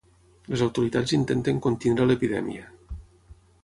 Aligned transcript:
Les 0.53 0.63
autoritats 0.67 1.13
intenten 1.19 1.63
contenir 1.69 2.09
l'epidèmia. 2.11 2.69